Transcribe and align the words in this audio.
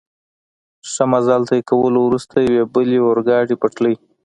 ښه 0.91 1.03
مزل 1.11 1.41
طی 1.49 1.59
کولو 1.69 1.99
وروسته، 2.03 2.35
یوې 2.39 2.63
بلې 2.73 2.97
اورګاډي 3.05 3.55
پټلۍ. 3.61 3.95